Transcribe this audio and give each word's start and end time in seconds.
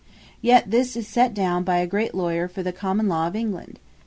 Yet 0.41 0.71
this 0.71 0.95
is 0.97 1.07
set 1.07 1.31
down 1.35 1.63
by 1.63 1.77
a 1.77 1.85
great 1.85 2.15
Lawyer 2.15 2.47
for 2.47 2.63
the 2.63 2.73
common 2.73 3.07
Law 3.07 3.27
of 3.27 3.35
England. 3.35 3.77